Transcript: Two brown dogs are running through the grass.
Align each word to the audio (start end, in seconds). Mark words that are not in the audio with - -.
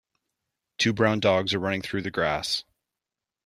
Two 0.79 0.93
brown 0.93 1.19
dogs 1.19 1.53
are 1.53 1.59
running 1.59 1.83
through 1.83 2.01
the 2.01 2.09
grass. 2.09 2.63